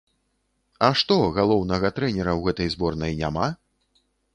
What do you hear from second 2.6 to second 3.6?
зборнай няма?